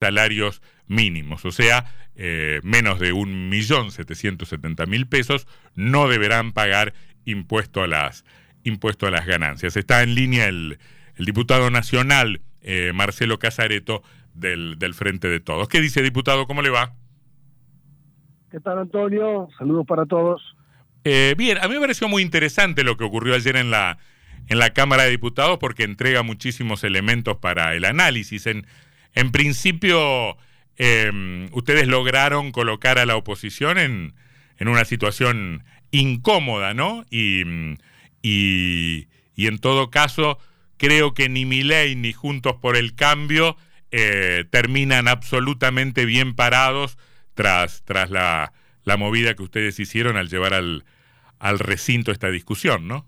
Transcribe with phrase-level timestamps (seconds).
[0.00, 1.84] salarios mínimos, o sea,
[2.16, 6.94] eh, menos de un millón setecientos setenta mil pesos no deberán pagar
[7.26, 8.24] impuesto a las
[8.64, 9.76] impuesto a las ganancias.
[9.76, 10.78] Está en línea el,
[11.18, 14.02] diputado nacional eh, Marcelo Casareto
[14.32, 15.68] del, del Frente de Todos.
[15.68, 16.46] ¿Qué dice, diputado?
[16.46, 16.94] ¿Cómo le va?
[18.50, 19.48] ¿Qué tal, Antonio?
[19.58, 20.42] Saludos para todos.
[21.04, 23.98] Eh, bien, a mí me pareció muy interesante lo que ocurrió ayer en la,
[24.48, 28.46] en la Cámara de Diputados porque entrega muchísimos elementos para el análisis.
[28.46, 28.66] En,
[29.14, 30.36] en principio,
[30.76, 34.14] em, ustedes lograron colocar a la oposición en,
[34.58, 37.04] en una situación incómoda, ¿no?
[37.10, 37.42] Y,
[38.22, 40.38] y, y, en todo caso,
[40.76, 43.56] creo que ni Milei ni Juntos por el Cambio
[43.90, 46.98] eh, terminan absolutamente bien parados
[47.34, 48.52] tras, tras la,
[48.84, 50.84] la movida que ustedes hicieron al llevar al,
[51.38, 53.06] al recinto esta discusión, ¿no?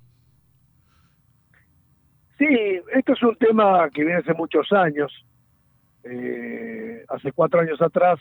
[2.38, 2.46] Sí,
[2.94, 5.12] esto es un tema que viene hace muchos años.
[6.04, 8.18] Eh, hace cuatro años atrás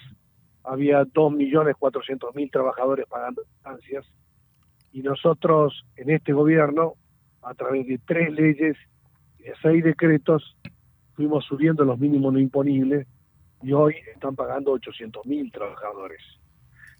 [0.64, 4.06] había 2.400.000 trabajadores pagando estancias
[4.92, 6.96] y nosotros en este gobierno,
[7.42, 8.78] a través de tres leyes
[9.40, 10.58] y de seis decretos,
[11.14, 13.08] fuimos subiendo los mínimos no imponibles
[13.62, 16.22] y hoy están pagando 800.000 trabajadores.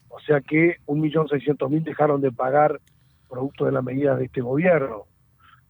[0.10, 2.80] O sea que 1.600.000 dejaron de pagar
[3.30, 5.06] producto de la medida de este gobierno.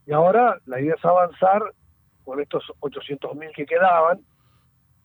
[0.06, 1.62] Y ahora la idea es avanzar
[2.23, 4.20] con estos 800.000 que quedaban.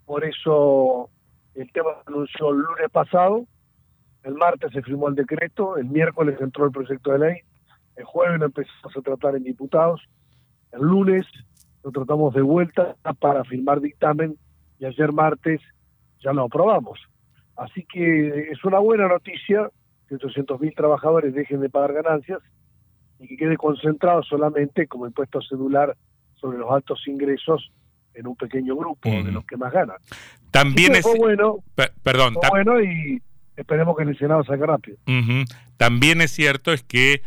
[0.07, 1.11] Por eso
[1.55, 3.45] el tema se anunció el lunes pasado,
[4.23, 7.41] el martes se firmó el decreto, el miércoles entró el proyecto de ley,
[7.97, 10.01] el jueves lo empezamos a tratar en diputados,
[10.73, 11.27] el lunes
[11.83, 14.37] lo tratamos de vuelta para firmar dictamen
[14.79, 15.61] y ayer martes
[16.21, 17.01] ya lo aprobamos.
[17.57, 19.71] Así que es una buena noticia
[20.09, 22.41] que 800.000 trabajadores dejen de pagar ganancias
[23.19, 25.97] y que quede concentrado solamente como impuesto celular
[26.35, 27.73] sobre los altos ingresos
[28.17, 29.97] en un pequeño grupo de los que más ganan.
[30.51, 31.59] También es bueno,
[32.03, 33.23] perdón, bueno y
[33.57, 34.97] esperemos que el Senado salga rápido.
[35.77, 37.23] También es cierto es que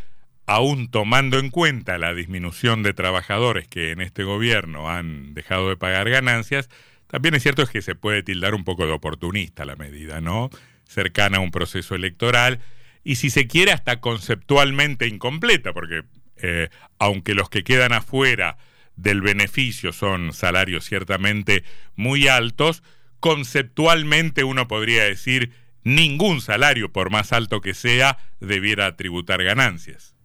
[0.45, 5.77] aún tomando en cuenta la disminución de trabajadores que en este gobierno han dejado de
[5.77, 6.69] pagar ganancias,
[7.07, 10.49] también es cierto es que se puede tildar un poco de oportunista la medida, ¿no?
[10.85, 12.59] Cercana a un proceso electoral
[13.03, 16.03] y si se quiere hasta conceptualmente incompleta, porque
[16.37, 18.57] eh, aunque los que quedan afuera
[19.01, 21.63] del beneficio son salarios ciertamente
[21.95, 22.83] muy altos,
[23.19, 25.51] conceptualmente uno podría decir
[25.83, 30.15] ningún salario, por más alto que sea, debiera tributar ganancias.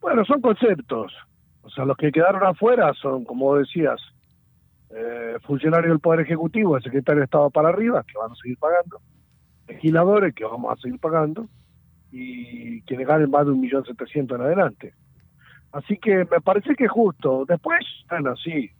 [0.00, 1.12] Bueno, son conceptos.
[1.62, 4.00] O sea, los que quedaron afuera son, como decías,
[4.90, 8.58] eh, funcionarios del Poder Ejecutivo, el secretario de Estado para arriba, que van a seguir
[8.58, 9.00] pagando,
[9.66, 11.48] legisladores, que vamos a seguir pagando,
[12.12, 14.94] y quienes ganen más de un millón setecientos en adelante.
[15.74, 17.44] Así que me parece que es justo.
[17.48, 18.70] Después, bueno, sí,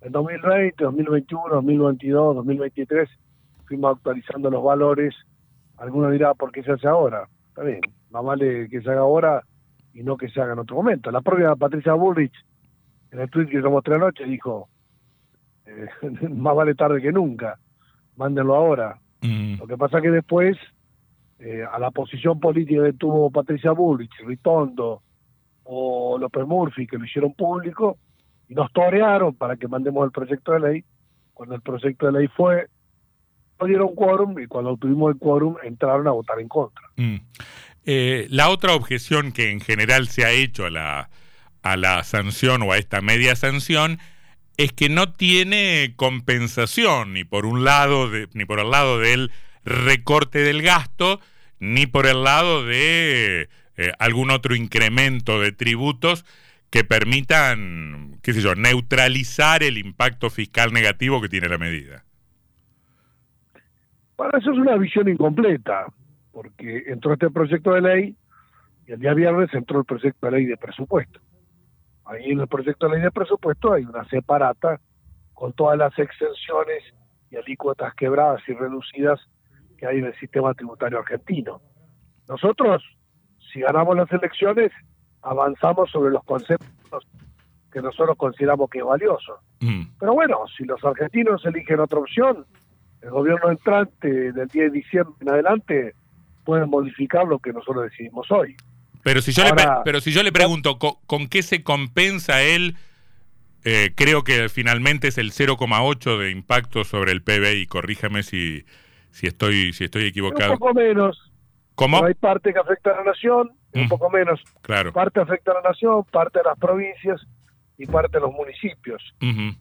[0.00, 3.08] en 2020, 2021, 2022, 2023
[3.66, 5.16] fuimos actualizando los valores.
[5.78, 7.28] Alguno dirá, ¿por qué se hace ahora?
[7.48, 9.42] Está bien, más vale que se haga ahora
[9.92, 11.10] y no que se haga en otro momento.
[11.10, 12.34] La propia Patricia Bullrich,
[13.10, 14.68] en el tweet que yo mostré anoche, dijo,
[15.66, 15.88] eh,
[16.30, 17.58] más vale tarde que nunca,
[18.14, 18.96] mándenlo ahora.
[19.22, 19.58] Mm.
[19.58, 20.56] Lo que pasa que después,
[21.40, 25.02] eh, a la posición política que tuvo Patricia Bullrich, Ritondo
[25.70, 27.98] o López Murphy, que lo hicieron público,
[28.48, 30.84] y nos torearon para que mandemos el proyecto de ley,
[31.34, 32.68] cuando el proyecto de ley fue,
[33.60, 36.82] no dieron quórum y cuando tuvimos el quórum entraron a votar en contra.
[36.96, 37.16] Mm.
[37.84, 41.10] Eh, la otra objeción que en general se ha hecho a la,
[41.62, 43.98] a la sanción o a esta media sanción
[44.56, 49.30] es que no tiene compensación ni por un lado ni por el lado del
[49.64, 51.20] recorte del gasto
[51.60, 56.24] ni por el lado de eh, algún otro incremento de tributos
[56.68, 62.04] que permitan, qué sé yo, neutralizar el impacto fiscal negativo que tiene la medida.
[64.16, 65.86] Bueno, eso es una visión incompleta,
[66.32, 68.16] porque entró este proyecto de ley
[68.88, 71.20] y el día viernes entró el proyecto de ley de presupuesto.
[72.04, 74.80] Ahí en el proyecto de ley de presupuesto hay una separata
[75.34, 76.82] con todas las exenciones
[77.30, 79.20] y alícuotas quebradas y reducidas
[79.76, 81.60] que hay en el sistema tributario argentino.
[82.28, 82.82] Nosotros,
[83.52, 84.70] si ganamos las elecciones,
[85.22, 87.06] avanzamos sobre los conceptos
[87.72, 89.38] que nosotros consideramos que es valioso.
[89.60, 89.82] Mm.
[89.98, 92.46] Pero bueno, si los argentinos eligen otra opción,
[93.02, 95.94] el gobierno entrante del 10 de diciembre en adelante
[96.44, 98.56] puede modificar lo que nosotros decidimos hoy.
[99.02, 99.50] Pero si yo, le,
[99.84, 102.76] pero si yo le pregunto, ¿con, qué se compensa él?
[103.64, 107.66] Eh, creo que finalmente es el 0,8 de impacto sobre el PBI.
[107.66, 108.64] Corríjame si,
[109.10, 110.52] si, estoy, si estoy equivocado.
[110.52, 111.27] Un poco menos.
[111.78, 112.04] ¿Cómo?
[112.04, 113.88] hay parte que afecta a la nación, un mm.
[113.88, 114.42] poco menos.
[114.62, 114.92] Claro.
[114.92, 117.24] Parte afecta a la nación, parte a las provincias,
[117.78, 119.14] y parte de los municipios.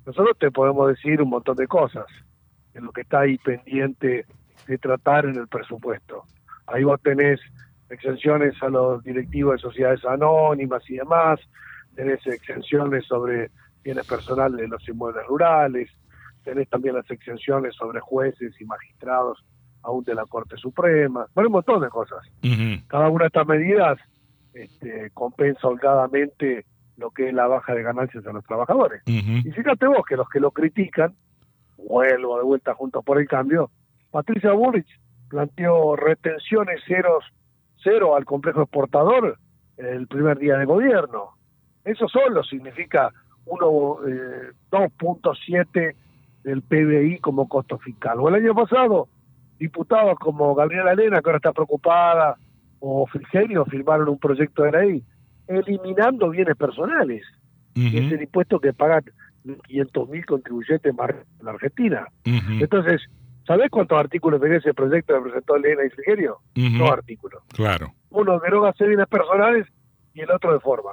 [0.06, 2.08] Nosotros te podemos decir un montón de cosas
[2.74, 4.26] en lo que está ahí pendiente
[4.68, 6.24] de tratar en el presupuesto.
[6.66, 7.40] Ahí vos tenés
[7.90, 11.40] exenciones a los directivos de sociedades anónimas y demás,
[11.96, 13.52] tenés exenciones sobre
[13.84, 15.90] bienes personales de los inmuebles rurales,
[16.44, 19.46] tenés también las exenciones sobre jueces y magistrados
[19.88, 22.20] aún de la Corte Suprema, bueno, un montón de cosas.
[22.88, 23.98] Cada una de estas medidas
[24.54, 26.66] este, compensa holgadamente
[26.98, 29.02] lo que es la baja de ganancias de los trabajadores.
[29.06, 31.14] Y fíjate vos que los que lo critican,
[31.78, 33.70] vuelvo de vuelta juntos por el cambio,
[34.12, 35.00] Patricia Bullrich
[35.30, 37.24] planteó retenciones ceros,
[37.84, 39.38] cero al complejo exportador
[39.78, 41.36] el primer día de gobierno.
[41.86, 43.14] Eso solo significa
[43.46, 45.96] 2.7 eh,
[46.44, 48.20] del PBI como costo fiscal.
[48.20, 49.08] O el año pasado,
[49.58, 52.38] diputados como Gabriela Elena, que ahora está preocupada,
[52.80, 55.04] o Frigerio, firmaron un proyecto de ley
[55.48, 57.24] eliminando bienes personales,
[57.76, 59.04] es el impuesto que pagan
[59.68, 62.08] 500 mil contribuyentes más en la Argentina.
[62.26, 63.02] Entonces,
[63.46, 66.40] ¿sabés cuántos artículos de ese proyecto que presentó Elena y Frigerio?
[66.56, 67.44] Dos artículos.
[67.54, 67.94] Claro.
[68.10, 69.68] Uno deroga bienes personales
[70.14, 70.92] y el otro de forma.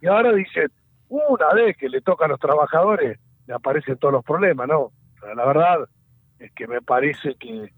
[0.00, 0.70] Y ahora dicen,
[1.08, 4.90] una vez que le toca a los trabajadores, le aparecen todos los problemas, ¿no?
[5.34, 5.88] la verdad
[6.38, 7.72] es que me parece que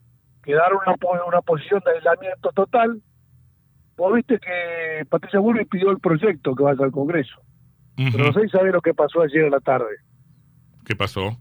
[0.48, 3.02] quedaron una, una posición de aislamiento total.
[3.98, 7.38] Vos viste que Patricia Burri pidió el proyecto que vaya al Congreso.
[7.96, 9.96] Pero no sé sabés lo que pasó ayer en la tarde.
[10.86, 11.36] ¿Qué pasó?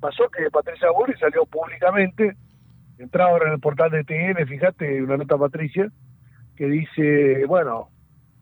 [0.00, 2.34] Pasó que Patricia Burri salió públicamente,
[2.96, 5.92] entra ahora en el portal de TN, fíjate, una nota Patricia,
[6.56, 7.90] que dice, bueno,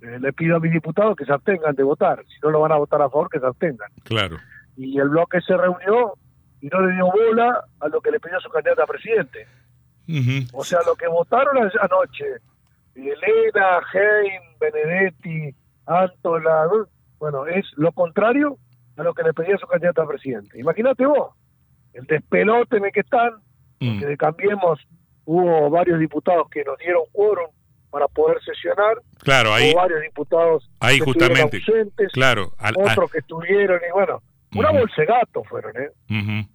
[0.01, 2.23] eh, le pido a mis diputados que se abstengan de votar.
[2.29, 3.91] Si no lo van a votar a favor, que se abstengan.
[4.05, 4.37] Claro.
[4.77, 6.13] Y el bloque se reunió
[6.61, 9.47] y no le dio bola a lo que le pidió su candidata a presidente.
[10.53, 12.27] O sea, lo que votaron anoche,
[12.95, 15.55] Elena, Heim, Benedetti,
[15.87, 16.69] Antola,
[17.19, 18.59] bueno, es lo contrario
[18.97, 20.59] a lo que le pedía su candidata a presidente.
[20.59, 21.35] Imagínate vos,
[21.93, 23.33] el despelote en el que están,
[23.79, 24.09] porque mm.
[24.09, 24.81] de Cambiemos
[25.25, 27.51] hubo varios diputados que nos dieron quórum
[27.91, 29.01] para poder sesionar.
[29.19, 29.75] Claro, ahí.
[29.75, 31.61] varios diputados ahí justamente.
[32.13, 32.53] claro.
[32.77, 34.23] otros que estuvieron, y bueno,
[34.53, 36.47] una bolsa de gato fueron, ¿eh?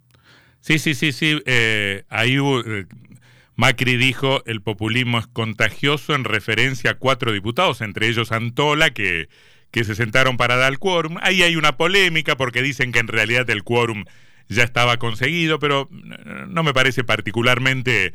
[0.60, 1.40] Sí, sí, sí, sí.
[1.46, 2.86] Eh, ahí eh,
[3.56, 9.28] Macri dijo el populismo es contagioso en referencia a cuatro diputados, entre ellos Antola, que,
[9.70, 11.16] que se sentaron para dar el quórum.
[11.20, 14.04] Ahí hay una polémica porque dicen que en realidad el quórum
[14.48, 18.12] ya estaba conseguido, pero no me parece particularmente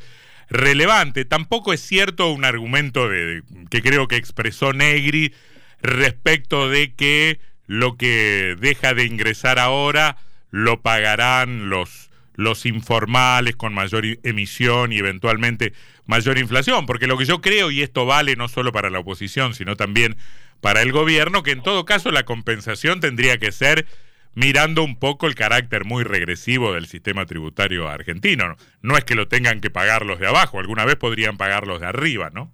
[0.49, 1.25] relevante.
[1.25, 5.33] Tampoco es cierto un argumento de, que creo que expresó Negri
[5.81, 10.17] respecto de que lo que deja de ingresar ahora
[10.49, 15.73] lo pagarán los, los informales con mayor emisión y eventualmente
[16.05, 19.53] mayor inflación, porque lo que yo creo, y esto vale no solo para la oposición,
[19.53, 20.15] sino también
[20.61, 23.85] para el gobierno, que en todo caso la compensación tendría que ser
[24.33, 28.55] mirando un poco el carácter muy regresivo del sistema tributario argentino.
[28.81, 31.81] No, es que lo tengan que pagar los de abajo, alguna vez podrían pagar los
[31.81, 32.51] de arriba, ¿no?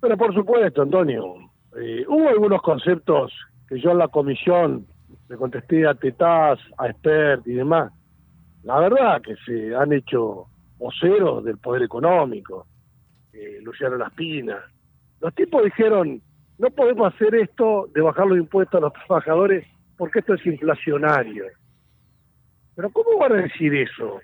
[0.00, 3.32] Pero por supuesto, Antonio, eh, hubo algunos conceptos
[3.68, 4.86] que yo en la comisión
[5.28, 7.92] le contesté a Tetaz, a Expert y demás.
[8.62, 10.46] La verdad que se han hecho
[10.78, 12.66] voceros del poder económico,
[13.32, 14.58] eh, Luciano Laspina.
[15.20, 16.20] Los tipos dijeron,
[16.58, 21.44] no podemos hacer esto de bajar los impuestos a los trabajadores porque esto es inflacionario.
[22.74, 24.20] Pero ¿cómo van a decir eso?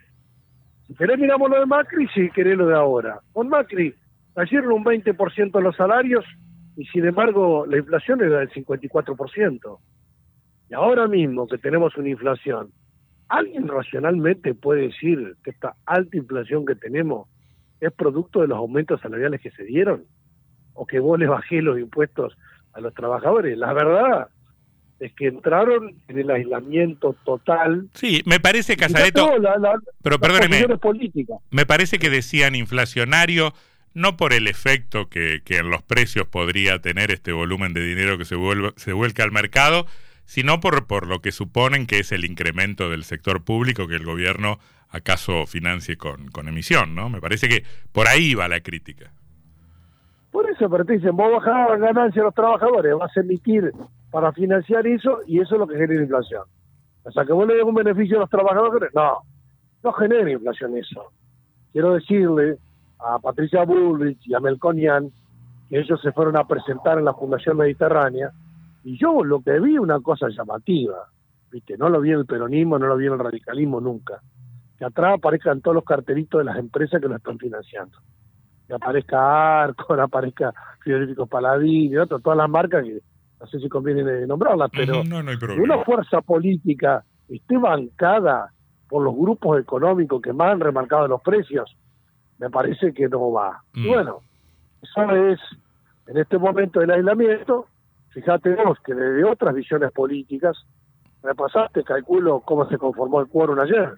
[0.87, 3.21] Si querés miramos lo de Macri, si querés lo de ahora.
[3.33, 3.95] Con Macri
[4.35, 6.25] cayeron un 20% los salarios
[6.83, 9.79] y sin embargo la inflación era del 54%.
[10.69, 12.73] Y ahora mismo que tenemos una inflación,
[13.29, 17.29] ¿alguien racionalmente puede decir que esta alta inflación que tenemos
[17.81, 20.07] es producto de los aumentos salariales que se dieron?
[20.75, 22.37] ¿O que vos le bajé los impuestos
[22.73, 23.57] a los trabajadores?
[23.57, 24.27] La verdad
[24.99, 27.91] es que entraron en el aislamiento total.
[27.95, 29.31] Sí, me parece, Casareto,
[30.03, 30.67] pero perdóneme,
[31.53, 33.53] me parece que decían inflacionario
[33.95, 38.19] no por el efecto que, que, en los precios podría tener este volumen de dinero
[38.19, 39.87] que se, vuelve, se vuelca al mercado,
[40.25, 44.05] sino por, por lo que suponen que es el incremento del sector público que el
[44.05, 44.59] gobierno
[44.89, 47.09] acaso financie con, con emisión, ¿no?
[47.09, 49.13] Me parece que por ahí va la crítica.
[50.31, 53.71] Por eso, pero te dicen, vos bajabas ganancias a los trabajadores, vas a emitir
[54.11, 56.45] para financiar eso y eso es lo que genera inflación.
[57.05, 59.19] O sea, que vos le des un beneficio a los trabajadores, no,
[59.83, 61.13] no genera inflación eso.
[61.73, 62.59] Quiero decirle
[63.05, 65.11] a Patricia Bullrich y a Melconian
[65.69, 68.31] que ellos se fueron a presentar en la Fundación Mediterránea
[68.85, 71.09] y yo lo que vi una cosa llamativa,
[71.51, 71.77] ¿viste?
[71.79, 74.21] No lo vi en el peronismo, no lo vi en el radicalismo nunca.
[74.79, 77.97] Que atrás aparezcan todos los carteritos de las empresas que lo están financiando.
[78.67, 83.01] Que aparezca Arco, aparezca Frigoríficos Paladín y otras, todas las marcas que
[83.41, 88.53] no sé si conviene nombrarlas, pero no, hay una fuerza política esté bancada
[88.89, 91.77] por los grupos económicos que más han remarcado los precios,
[92.43, 93.63] me parece que no va.
[93.73, 93.87] Mm.
[93.87, 94.21] bueno,
[94.83, 95.39] eso es,
[96.09, 97.69] en este momento del aislamiento,
[98.11, 100.57] fíjate vos que desde otras visiones políticas,
[101.23, 103.95] repasaste, calculo cómo se conformó el quórum ayer.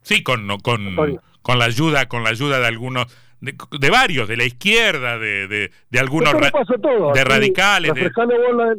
[0.00, 0.96] Sí, con, con,
[1.42, 3.06] con la ayuda, con la ayuda de algunos,
[3.42, 8.00] de, de varios, de la izquierda, de, de, de algunos ra- todo, de radicales, de-
[8.00, 8.74] Refrescale vos, la,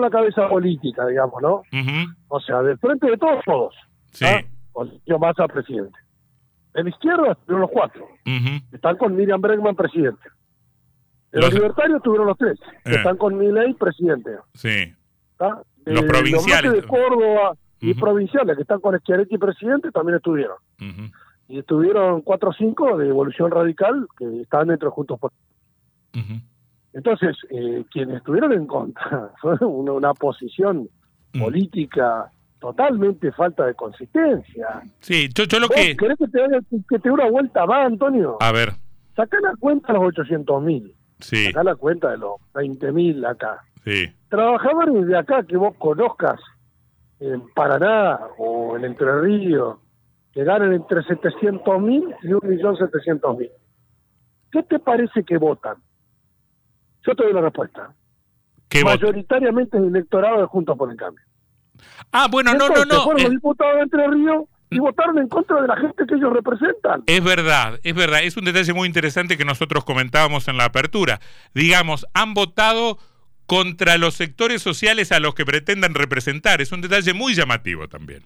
[0.00, 1.56] vos cabeza política, digamos, ¿no?
[1.56, 3.74] Ujú, O sea, del frente de todos, todos.
[4.12, 4.42] sí, ¿ah?
[4.86, 5.98] Sergio Massa presidente.
[6.74, 8.06] En la izquierda estuvieron los cuatro.
[8.72, 10.28] Están con Miriam Bregman presidente.
[11.32, 12.58] De los Los- libertarios tuvieron los tres.
[12.84, 12.94] Eh.
[12.96, 14.30] Están con Milei presidente.
[14.54, 14.94] sí.
[15.84, 16.70] De Los provinciales.
[16.72, 20.56] bloques de Córdoba y provinciales que están con Schiaretti presidente también estuvieron.
[21.48, 25.32] Y estuvieron cuatro o cinco de Evolución Radical que estaban dentro de Juntos por...
[26.92, 30.88] Entonces, eh, quienes estuvieron en contra fue una, una posición
[31.38, 34.82] política totalmente falta de consistencia.
[35.00, 37.66] sí, yo, yo lo ¿Vos que, ¿Querés que te, haga- que te dé una vuelta
[37.66, 38.36] más, Antonio?
[38.40, 38.72] a ver,
[39.16, 40.94] Sacá la cuenta de los 800 mil.
[41.20, 43.62] sí, Sacá la cuenta de los 20 mil acá.
[43.84, 46.40] sí, Trabajadores de acá que vos conozcas
[47.20, 49.78] en Paraná o en Entre Ríos,
[50.32, 53.50] que ganan entre 700 mil y 1.700.000.
[54.52, 55.76] ¿Qué te parece que votan?
[57.04, 57.92] Yo te doy la respuesta.
[58.84, 61.24] Mayoritariamente es electorado de Juntos por el Cambio.
[62.12, 65.28] Ah, bueno, no, no, no, Fueron eh, los diputados de Entre Ríos y votaron en
[65.28, 67.02] contra de la gente que ellos representan.
[67.06, 68.22] Es verdad, es verdad.
[68.22, 71.20] Es un detalle muy interesante que nosotros comentábamos en la apertura.
[71.54, 72.98] Digamos, han votado
[73.46, 76.60] contra los sectores sociales a los que pretenden representar.
[76.60, 78.24] Es un detalle muy llamativo también.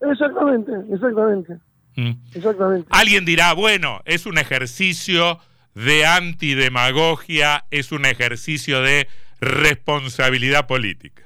[0.00, 1.58] Exactamente, exactamente,
[1.94, 2.12] Mm.
[2.34, 2.88] exactamente.
[2.90, 5.38] Alguien dirá, bueno, es un ejercicio
[5.74, 9.08] de antidemagogia, es un ejercicio de
[9.40, 11.21] responsabilidad política.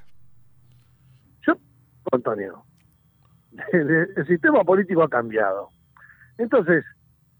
[2.07, 2.65] Yo, Antonio,
[3.73, 5.71] el, el sistema político ha cambiado.
[6.39, 6.85] Entonces,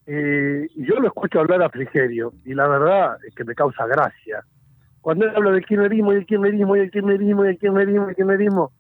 [0.07, 4.45] eh, yo lo escucho hablar a Frigerio y la verdad es que me causa gracia.
[5.01, 8.11] Cuando él habla del kirchnerismo y el kirchnerismo y el kirchnerismo y el kirchnerismo y
[8.11, 8.73] el kirchnerismo,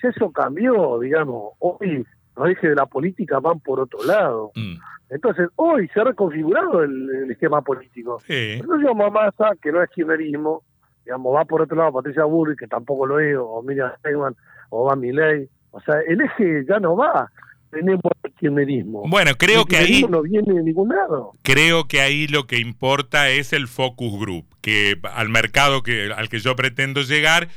[0.00, 1.52] si eso cambió, digamos.
[1.58, 2.06] Hoy
[2.36, 4.52] los ejes de la política van por otro lado.
[4.54, 4.74] Mm.
[5.10, 8.20] Entonces, hoy se ha reconfigurado el, el esquema político.
[8.20, 8.58] Sí.
[8.60, 10.62] Entonces, digamos, Massa, que no es kirchnerismo,
[11.04, 14.36] digamos, va por otro lado Patricia Burri, que tampoco lo es, o Miriam Bregman,
[14.70, 15.48] o va Milei.
[15.72, 17.30] O sea, el eje ya no va.
[17.70, 19.04] Tenemos el kirchnerismo.
[19.08, 21.34] Bueno, creo el que ahí no viene de ningún lado.
[21.42, 26.28] creo que ahí lo que importa es el focus group, que al mercado que al
[26.28, 27.48] que yo pretendo llegar,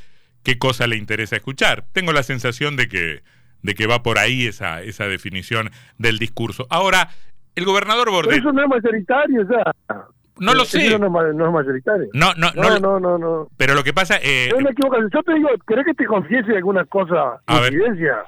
[0.44, 1.86] qué cosa le interesa escuchar.
[1.94, 3.24] Tengo la sensación de que
[3.64, 6.68] de que va por ahí esa esa definición del discurso.
[6.70, 7.10] Ahora,
[7.56, 10.06] el gobernador Pero Bordet, eso no es mayoritario ya.
[10.40, 10.98] No lo sé.
[10.98, 12.08] no, no es mayoritario.
[12.14, 13.48] No, no, no, No, no, no, no.
[13.58, 15.10] pero lo que pasa eh, Es una equivocación.
[15.14, 17.42] Yo te digo, ¿querés que te confiese alguna cosa?
[17.46, 17.74] A ver.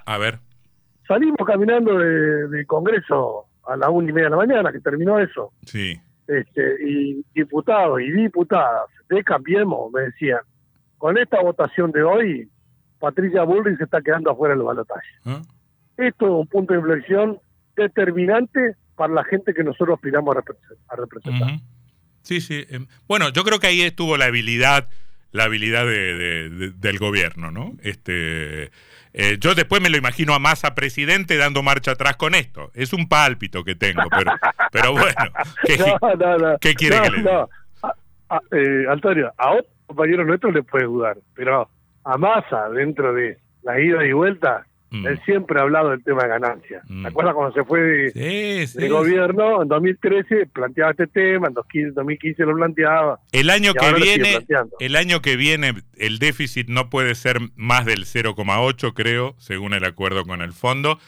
[0.06, 0.40] A ver.
[1.08, 5.20] Salimos caminando de, de Congreso a la una y media de la mañana, que terminó
[5.20, 5.52] eso.
[5.66, 6.00] Sí.
[6.28, 10.40] este, y diputados y diputadas de Cambiemos me decían,
[10.98, 12.50] con esta votación de hoy,
[13.00, 15.08] Patricia Bullrich se está quedando afuera del balotaje.
[15.26, 15.42] ¿Ah?
[15.98, 17.40] Esto es un punto de inflexión
[17.76, 20.58] determinante para la gente que nosotros aspiramos a, repre-
[20.90, 21.50] a representar.
[22.26, 22.66] Sí, sí.
[22.70, 24.90] em, Bueno, yo creo que ahí estuvo la habilidad,
[25.32, 27.74] la habilidad de- de- de- del gobierno, ¿no?
[27.84, 28.72] Este,
[29.14, 32.72] eh, yo después me lo imagino a Massa presidente dando marcha atrás con esto.
[32.74, 34.34] Es un pálpito que tengo, pero,
[34.72, 35.16] pero bueno.
[35.66, 36.58] ¿qué, No, no, no.
[36.60, 37.46] ¿Qué quiere que le diga?
[38.30, 41.70] A- eh, Antonio, a otro compañero nuestro le puede dudar, pero
[42.04, 45.08] a Massa, dentro de la ida y vuelta, Mm.
[45.08, 46.84] él siempre ha hablado del tema de ganancias.
[46.88, 47.02] Mm.
[47.04, 48.88] ¿Te acuerdas cuando se fue de, Sí, sí, de sí.
[48.88, 53.20] gobierno, en 2013 planteaba este tema, en 2015, 2015 lo planteaba.
[53.32, 54.46] El año que viene,
[54.80, 59.84] el año que viene, el déficit no puede ser más del 0,8, creo, según el
[59.86, 61.00] acuerdo con el fondo.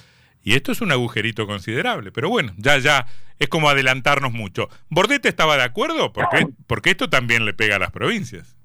[0.43, 2.11] Y esto es un agujerito considerable.
[2.11, 3.05] Pero bueno, ya, ya,
[3.39, 4.69] es como adelantarnos mucho.
[4.89, 6.13] ¿Bordete estaba de acuerdo?
[6.13, 8.56] Porque, porque esto también le pega a las provincias.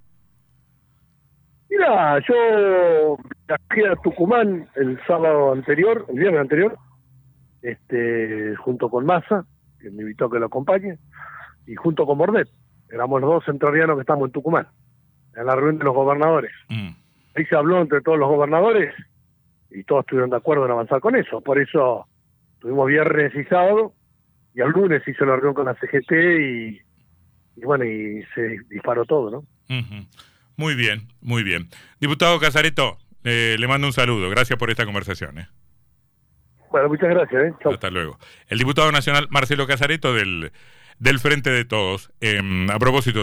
[1.73, 3.17] Mira, yo
[3.49, 6.77] viajé a Tucumán el sábado anterior, el viernes anterior,
[7.63, 9.47] este, junto con Massa,
[9.81, 10.99] que me invitó a que lo acompañe,
[11.67, 12.49] y junto con Bordet.
[12.91, 14.69] Éramos los dos centrorianos que estamos en Tucumán,
[15.35, 16.53] en la reunión de los gobernadores.
[16.69, 16.91] Mm,
[17.35, 18.95] Ahí se habló entre todos los gobernadores
[19.71, 21.41] y todos estuvieron de acuerdo en avanzar con eso.
[21.41, 22.07] Por eso
[22.59, 23.95] tuvimos viernes y sábado,
[24.55, 26.81] y el lunes hizo la reunión con la CGT y,
[27.57, 29.45] y bueno, y se disparó todo, ¿no?
[30.57, 31.69] Muy bien, muy bien.
[32.01, 34.29] Diputado Casareto, eh, le mando un saludo.
[34.31, 35.39] Gracias por esta conversación.
[35.39, 35.49] ¿eh?
[36.71, 37.43] Bueno, muchas gracias.
[37.43, 37.55] ¿eh?
[37.65, 38.19] Hasta luego.
[38.49, 40.53] El diputado nacional Marcelo Casareto del,
[40.99, 42.13] del Frente de Todos.
[42.21, 43.21] Em, a propósito